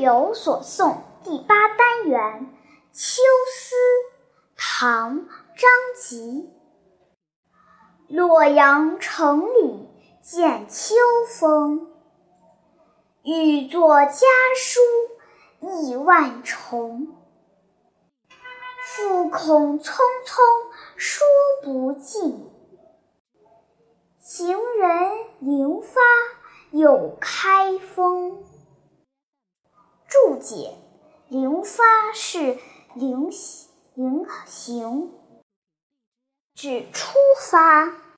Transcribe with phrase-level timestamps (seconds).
[0.00, 0.92] 有所诵》
[1.24, 2.46] 第八单元
[2.92, 3.74] 《秋思》，
[4.56, 5.20] 唐·
[5.56, 6.50] 张籍。
[8.08, 9.88] 洛阳城里
[10.22, 10.94] 见秋
[11.28, 11.88] 风，
[13.22, 14.26] 欲作家
[14.56, 14.80] 书
[15.60, 17.08] 意万重。
[18.84, 20.38] 复恐匆匆
[20.96, 21.26] 说
[21.62, 22.48] 不尽，
[24.20, 25.10] 行人
[25.40, 26.00] 临发
[26.70, 28.44] 又开封。
[30.38, 30.76] 解：
[31.28, 32.58] 零发是
[32.94, 33.30] 零
[33.94, 35.12] 零行，
[36.54, 37.18] 指出
[37.50, 37.98] 发。